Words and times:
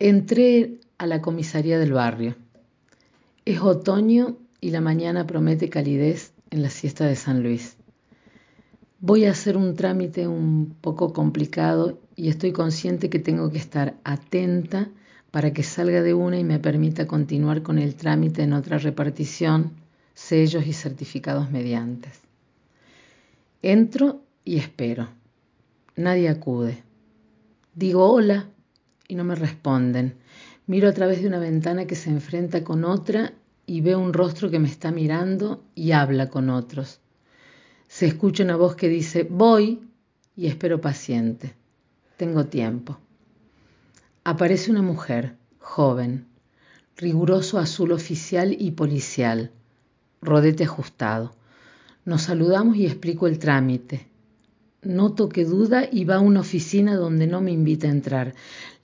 Entré 0.00 0.78
a 0.98 1.08
la 1.08 1.20
comisaría 1.20 1.76
del 1.76 1.92
barrio. 1.92 2.36
Es 3.44 3.60
otoño 3.60 4.38
y 4.60 4.70
la 4.70 4.80
mañana 4.80 5.26
promete 5.26 5.70
calidez 5.70 6.32
en 6.50 6.62
la 6.62 6.70
siesta 6.70 7.04
de 7.04 7.16
San 7.16 7.42
Luis. 7.42 7.76
Voy 9.00 9.24
a 9.24 9.32
hacer 9.32 9.56
un 9.56 9.74
trámite 9.74 10.28
un 10.28 10.76
poco 10.80 11.12
complicado 11.12 11.98
y 12.14 12.28
estoy 12.28 12.52
consciente 12.52 13.10
que 13.10 13.18
tengo 13.18 13.50
que 13.50 13.58
estar 13.58 13.96
atenta 14.04 14.88
para 15.32 15.52
que 15.52 15.64
salga 15.64 16.00
de 16.00 16.14
una 16.14 16.38
y 16.38 16.44
me 16.44 16.60
permita 16.60 17.08
continuar 17.08 17.64
con 17.64 17.80
el 17.80 17.96
trámite 17.96 18.44
en 18.44 18.52
otra 18.52 18.78
repartición, 18.78 19.72
sellos 20.14 20.64
y 20.68 20.74
certificados 20.74 21.50
mediantes. 21.50 22.20
Entro 23.62 24.22
y 24.44 24.58
espero. 24.58 25.08
Nadie 25.96 26.28
acude. 26.28 26.84
Digo 27.74 28.08
hola 28.08 28.48
y 29.08 29.14
no 29.14 29.24
me 29.24 29.34
responden. 29.34 30.14
Miro 30.66 30.88
a 30.88 30.92
través 30.92 31.22
de 31.22 31.28
una 31.28 31.38
ventana 31.38 31.86
que 31.86 31.96
se 31.96 32.10
enfrenta 32.10 32.62
con 32.62 32.84
otra 32.84 33.32
y 33.66 33.80
veo 33.80 33.98
un 33.98 34.12
rostro 34.12 34.50
que 34.50 34.58
me 34.58 34.68
está 34.68 34.92
mirando 34.92 35.64
y 35.74 35.92
habla 35.92 36.28
con 36.28 36.50
otros. 36.50 37.00
Se 37.88 38.06
escucha 38.06 38.44
una 38.44 38.56
voz 38.56 38.76
que 38.76 38.88
dice 38.88 39.26
voy 39.28 39.80
y 40.36 40.46
espero 40.46 40.80
paciente. 40.80 41.54
Tengo 42.18 42.46
tiempo. 42.46 42.98
Aparece 44.24 44.70
una 44.70 44.82
mujer, 44.82 45.36
joven, 45.58 46.26
riguroso 46.96 47.58
azul 47.58 47.92
oficial 47.92 48.54
y 48.58 48.72
policial, 48.72 49.52
rodete 50.20 50.64
ajustado. 50.64 51.34
Nos 52.04 52.22
saludamos 52.22 52.76
y 52.76 52.86
explico 52.86 53.26
el 53.26 53.38
trámite. 53.38 54.06
Noto 54.82 55.28
que 55.28 55.44
duda 55.44 55.88
y 55.90 56.04
va 56.04 56.16
a 56.16 56.20
una 56.20 56.40
oficina 56.40 56.94
donde 56.94 57.26
no 57.26 57.40
me 57.40 57.50
invita 57.50 57.88
a 57.88 57.90
entrar. 57.90 58.34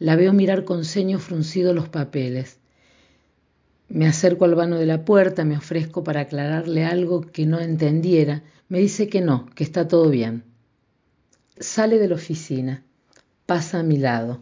La 0.00 0.16
veo 0.16 0.32
mirar 0.32 0.64
con 0.64 0.84
ceño 0.84 1.20
fruncido 1.20 1.72
los 1.72 1.88
papeles. 1.88 2.58
Me 3.88 4.08
acerco 4.08 4.44
al 4.44 4.56
vano 4.56 4.76
de 4.76 4.86
la 4.86 5.04
puerta, 5.04 5.44
me 5.44 5.56
ofrezco 5.56 6.02
para 6.02 6.22
aclararle 6.22 6.84
algo 6.84 7.20
que 7.20 7.46
no 7.46 7.60
entendiera. 7.60 8.42
Me 8.68 8.80
dice 8.80 9.08
que 9.08 9.20
no, 9.20 9.46
que 9.54 9.62
está 9.62 9.86
todo 9.86 10.10
bien. 10.10 10.42
Sale 11.60 11.98
de 12.00 12.08
la 12.08 12.16
oficina, 12.16 12.82
pasa 13.46 13.78
a 13.78 13.84
mi 13.84 13.96
lado. 13.96 14.40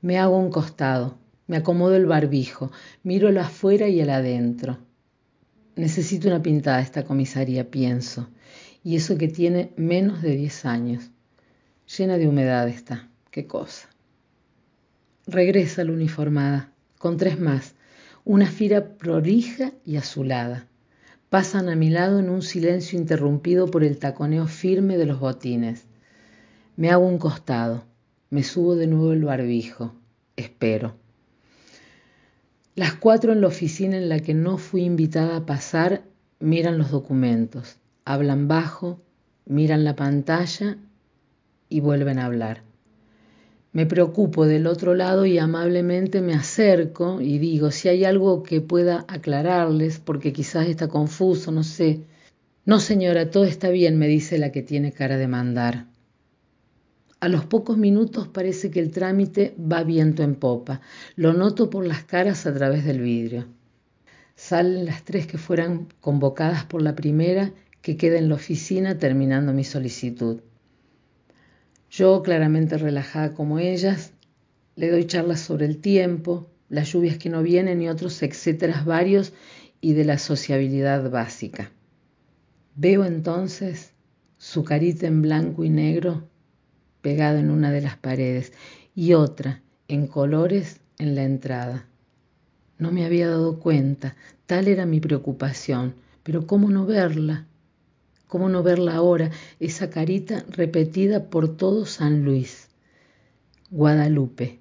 Me 0.00 0.18
hago 0.18 0.36
un 0.36 0.50
costado, 0.50 1.16
me 1.46 1.56
acomodo 1.56 1.94
el 1.94 2.06
barbijo, 2.06 2.72
miro 3.04 3.28
el 3.28 3.38
afuera 3.38 3.86
y 3.86 4.00
el 4.00 4.10
adentro. 4.10 4.78
Necesito 5.76 6.26
una 6.26 6.42
pintada 6.42 6.80
esta 6.80 7.04
comisaría, 7.04 7.70
pienso 7.70 8.26
y 8.84 8.96
eso 8.96 9.16
que 9.16 9.28
tiene 9.28 9.72
menos 9.76 10.20
de 10.20 10.36
10 10.36 10.66
años. 10.66 11.10
Llena 11.96 12.18
de 12.18 12.28
humedad 12.28 12.68
está, 12.68 13.08
qué 13.30 13.46
cosa. 13.46 13.88
Regresa 15.26 15.84
la 15.84 15.92
uniformada, 15.92 16.70
con 16.98 17.16
tres 17.16 17.40
más, 17.40 17.74
una 18.24 18.46
fila 18.46 18.96
prolija 18.98 19.72
y 19.86 19.96
azulada. 19.96 20.68
Pasan 21.30 21.70
a 21.70 21.76
mi 21.76 21.88
lado 21.88 22.18
en 22.18 22.28
un 22.28 22.42
silencio 22.42 22.98
interrumpido 22.98 23.70
por 23.70 23.84
el 23.84 23.98
taconeo 23.98 24.46
firme 24.46 24.98
de 24.98 25.06
los 25.06 25.18
botines. 25.18 25.86
Me 26.76 26.90
hago 26.90 27.06
un 27.06 27.18
costado, 27.18 27.84
me 28.28 28.42
subo 28.42 28.76
de 28.76 28.86
nuevo 28.86 29.12
el 29.12 29.24
barbijo, 29.24 29.94
espero. 30.36 30.94
Las 32.74 32.94
cuatro 32.94 33.32
en 33.32 33.40
la 33.40 33.46
oficina 33.46 33.96
en 33.96 34.10
la 34.10 34.20
que 34.20 34.34
no 34.34 34.58
fui 34.58 34.82
invitada 34.82 35.36
a 35.38 35.46
pasar 35.46 36.02
miran 36.38 36.76
los 36.76 36.90
documentos 36.90 37.78
hablan 38.04 38.48
bajo, 38.48 39.00
miran 39.46 39.84
la 39.84 39.96
pantalla 39.96 40.78
y 41.68 41.80
vuelven 41.80 42.18
a 42.18 42.26
hablar. 42.26 42.62
Me 43.72 43.86
preocupo 43.86 44.46
del 44.46 44.68
otro 44.68 44.94
lado 44.94 45.26
y 45.26 45.38
amablemente 45.38 46.20
me 46.20 46.34
acerco 46.34 47.20
y 47.20 47.38
digo 47.38 47.72
si 47.72 47.88
hay 47.88 48.04
algo 48.04 48.44
que 48.44 48.60
pueda 48.60 49.04
aclararles, 49.08 49.98
porque 49.98 50.32
quizás 50.32 50.68
está 50.68 50.86
confuso, 50.86 51.50
no 51.50 51.64
sé. 51.64 52.02
No, 52.64 52.78
señora, 52.78 53.30
todo 53.30 53.44
está 53.44 53.70
bien, 53.70 53.98
me 53.98 54.06
dice 54.06 54.38
la 54.38 54.52
que 54.52 54.62
tiene 54.62 54.92
cara 54.92 55.16
de 55.16 55.26
mandar. 55.26 55.86
A 57.18 57.28
los 57.28 57.46
pocos 57.46 57.76
minutos 57.76 58.28
parece 58.28 58.70
que 58.70 58.80
el 58.80 58.90
trámite 58.90 59.56
va 59.58 59.82
viento 59.82 60.22
en 60.22 60.36
popa. 60.36 60.80
Lo 61.16 61.32
noto 61.32 61.68
por 61.68 61.84
las 61.84 62.04
caras 62.04 62.46
a 62.46 62.54
través 62.54 62.84
del 62.84 63.00
vidrio. 63.00 63.46
Salen 64.36 64.84
las 64.84 65.04
tres 65.04 65.26
que 65.26 65.38
fueran 65.38 65.88
convocadas 66.00 66.64
por 66.64 66.82
la 66.82 66.94
primera 66.94 67.52
que 67.84 67.98
queda 67.98 68.16
en 68.16 68.30
la 68.30 68.36
oficina 68.36 68.98
terminando 68.98 69.52
mi 69.52 69.62
solicitud. 69.62 70.40
Yo, 71.90 72.22
claramente 72.22 72.78
relajada 72.78 73.34
como 73.34 73.58
ellas, 73.58 74.14
le 74.74 74.90
doy 74.90 75.04
charlas 75.04 75.40
sobre 75.40 75.66
el 75.66 75.76
tiempo, 75.76 76.48
las 76.70 76.90
lluvias 76.90 77.18
que 77.18 77.28
no 77.28 77.42
vienen 77.42 77.82
y 77.82 77.90
otros 77.90 78.22
etcéteras 78.22 78.86
varios 78.86 79.34
y 79.82 79.92
de 79.92 80.06
la 80.06 80.16
sociabilidad 80.16 81.10
básica. 81.10 81.72
Veo 82.74 83.04
entonces 83.04 83.92
su 84.38 84.64
carita 84.64 85.06
en 85.06 85.20
blanco 85.20 85.62
y 85.62 85.68
negro 85.68 86.26
pegada 87.02 87.38
en 87.38 87.50
una 87.50 87.70
de 87.70 87.82
las 87.82 87.98
paredes 87.98 88.54
y 88.94 89.12
otra 89.12 89.60
en 89.88 90.06
colores 90.06 90.80
en 90.98 91.14
la 91.14 91.24
entrada. 91.24 91.86
No 92.78 92.92
me 92.92 93.04
había 93.04 93.28
dado 93.28 93.60
cuenta, 93.60 94.16
tal 94.46 94.68
era 94.68 94.86
mi 94.86 95.00
preocupación, 95.00 95.96
pero 96.22 96.46
¿cómo 96.46 96.70
no 96.70 96.86
verla? 96.86 97.46
¿Cómo 98.34 98.48
no 98.48 98.64
verla 98.64 98.96
ahora, 98.96 99.30
esa 99.60 99.90
carita 99.90 100.44
repetida 100.48 101.30
por 101.30 101.56
todo 101.56 101.86
San 101.86 102.24
Luis? 102.24 102.68
Guadalupe, 103.70 104.58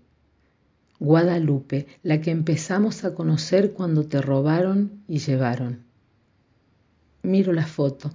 Guadalupe, 1.00 1.88
la 2.04 2.22
que 2.22 2.30
empezamos 2.30 3.04
a 3.04 3.16
conocer 3.16 3.74
cuando 3.74 4.04
te 4.04 4.22
robaron 4.22 5.02
y 5.08 5.18
llevaron. 5.18 5.80
Miro 7.24 7.52
la 7.52 7.66
foto, 7.66 8.12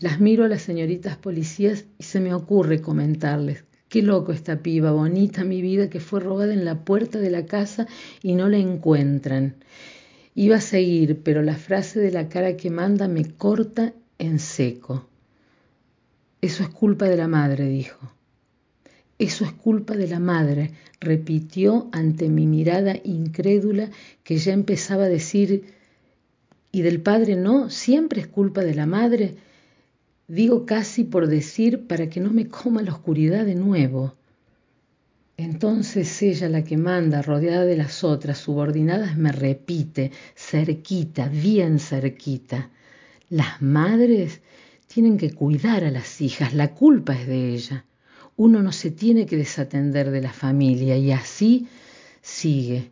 las 0.00 0.18
miro 0.18 0.44
a 0.44 0.48
las 0.48 0.62
señoritas 0.62 1.16
policías 1.16 1.84
y 1.96 2.02
se 2.02 2.18
me 2.18 2.34
ocurre 2.34 2.80
comentarles. 2.80 3.62
Qué 3.88 4.02
loco 4.02 4.32
esta 4.32 4.64
piba, 4.64 4.90
bonita 4.90 5.44
mi 5.44 5.62
vida, 5.62 5.88
que 5.88 6.00
fue 6.00 6.18
robada 6.18 6.52
en 6.52 6.64
la 6.64 6.84
puerta 6.84 7.20
de 7.20 7.30
la 7.30 7.46
casa 7.46 7.86
y 8.20 8.34
no 8.34 8.48
la 8.48 8.58
encuentran. 8.58 9.58
Iba 10.34 10.56
a 10.56 10.60
seguir, 10.60 11.22
pero 11.22 11.42
la 11.42 11.54
frase 11.54 12.00
de 12.00 12.10
la 12.10 12.28
cara 12.28 12.56
que 12.56 12.70
manda 12.70 13.06
me 13.06 13.24
corta 13.24 13.92
en 14.18 14.38
seco. 14.38 15.08
Eso 16.40 16.62
es 16.62 16.68
culpa 16.68 17.06
de 17.06 17.16
la 17.16 17.28
madre, 17.28 17.68
dijo. 17.68 18.12
Eso 19.18 19.44
es 19.44 19.52
culpa 19.52 19.94
de 19.94 20.06
la 20.06 20.20
madre, 20.20 20.70
repitió 21.00 21.88
ante 21.90 22.28
mi 22.28 22.46
mirada 22.46 22.94
incrédula 23.02 23.90
que 24.22 24.38
ya 24.38 24.52
empezaba 24.52 25.04
a 25.04 25.08
decir, 25.08 25.64
¿y 26.70 26.82
del 26.82 27.00
padre 27.00 27.34
no? 27.34 27.68
¿Siempre 27.68 28.20
es 28.20 28.28
culpa 28.28 28.62
de 28.62 28.76
la 28.76 28.86
madre? 28.86 29.34
Digo 30.28 30.66
casi 30.66 31.02
por 31.02 31.26
decir 31.26 31.88
para 31.88 32.08
que 32.08 32.20
no 32.20 32.30
me 32.30 32.46
coma 32.46 32.82
la 32.82 32.92
oscuridad 32.92 33.44
de 33.44 33.56
nuevo. 33.56 34.14
Entonces 35.36 36.22
ella, 36.22 36.48
la 36.48 36.62
que 36.62 36.76
manda, 36.76 37.22
rodeada 37.22 37.64
de 37.64 37.76
las 37.76 38.04
otras 38.04 38.38
subordinadas, 38.38 39.16
me 39.16 39.32
repite, 39.32 40.12
cerquita, 40.36 41.28
bien 41.28 41.78
cerquita. 41.78 42.70
Las 43.30 43.60
madres 43.60 44.40
tienen 44.86 45.18
que 45.18 45.32
cuidar 45.32 45.84
a 45.84 45.90
las 45.90 46.20
hijas, 46.22 46.54
la 46.54 46.74
culpa 46.74 47.12
es 47.12 47.26
de 47.26 47.54
ella. 47.54 47.84
Uno 48.36 48.62
no 48.62 48.72
se 48.72 48.90
tiene 48.90 49.26
que 49.26 49.36
desatender 49.36 50.10
de 50.10 50.22
la 50.22 50.32
familia 50.32 50.96
y 50.96 51.12
así 51.12 51.68
sigue. 52.22 52.90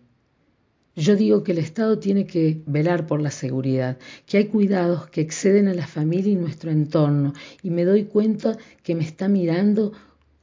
Yo 0.95 1.17
digo 1.17 1.43
que 1.43 1.53
el 1.53 1.59
Estado 1.59 1.99
tiene 1.99 2.27
que 2.27 2.63
velar 2.67 3.07
por 3.07 3.21
la 3.21 3.31
seguridad, 3.31 3.99
que 4.27 4.39
hay 4.39 4.47
cuidados 4.47 5.09
que 5.09 5.21
exceden 5.21 5.69
a 5.69 5.75
la 5.75 5.87
familia 5.87 6.33
y 6.33 6.37
nuestro 6.37 6.71
entorno, 6.71 7.33
y 7.63 7.71
me 7.71 7.85
doy 7.85 8.05
cuenta 8.05 8.59
que 8.83 8.95
me 8.95 9.05
está 9.05 9.29
mirando 9.29 9.93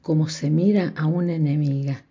como 0.02 0.28
se 0.30 0.50
mira 0.50 0.94
a 0.96 1.06
una 1.06 1.34
enemiga. 1.34 2.06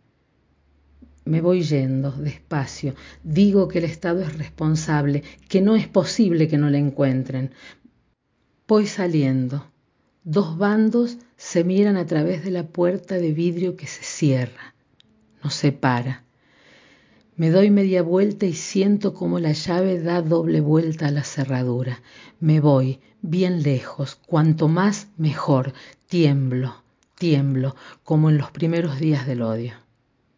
Me 1.32 1.41
voy 1.41 1.62
yendo 1.62 2.10
despacio. 2.12 2.94
Digo 3.25 3.67
que 3.67 3.79
el 3.79 3.87
Estado 3.87 4.20
es 4.20 4.37
responsable, 4.37 5.23
que 5.49 5.62
no 5.62 5.76
es 5.76 5.88
posible 5.88 6.46
que 6.46 6.58
no 6.58 6.69
la 6.69 6.76
encuentren. 6.76 7.52
Voy 8.69 8.87
saliendo. 8.87 9.67
Dos 10.25 10.58
bandos 10.58 11.17
se 11.38 11.64
miran 11.64 11.96
a 11.96 12.05
través 12.05 12.44
de 12.44 12.50
la 12.50 12.67
puerta 12.67 13.14
de 13.14 13.32
vidrio 13.32 13.76
que 13.76 13.87
se 13.87 14.02
cierra, 14.02 14.75
nos 15.43 15.55
separa. 15.55 16.23
Me 17.37 17.49
doy 17.49 17.70
media 17.70 18.02
vuelta 18.02 18.44
y 18.44 18.52
siento 18.52 19.14
como 19.14 19.38
la 19.38 19.52
llave 19.52 20.02
da 20.02 20.20
doble 20.20 20.61
vuelta 20.61 21.06
a 21.06 21.12
la 21.12 21.25
cerradura. 21.25 22.02
Me 22.40 22.61
voy, 22.61 23.00
bien 23.23 23.62
lejos, 23.62 24.17
cuanto 24.26 24.69
más 24.69 25.08
mejor. 25.17 25.73
Tiemblo, 26.08 26.82
tiemblo, 27.19 27.75
como 28.05 28.28
en 28.28 28.37
los 28.37 28.50
primeros 28.50 29.00
días 29.00 29.26
del 29.26 29.40
odio. 29.40 29.73